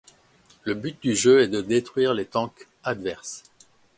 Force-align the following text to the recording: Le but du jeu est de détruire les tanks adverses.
Le 0.63 0.73
but 0.73 0.99
du 1.03 1.15
jeu 1.15 1.41
est 1.41 1.47
de 1.47 1.61
détruire 1.61 2.15
les 2.15 2.25
tanks 2.25 2.67
adverses. 2.83 3.43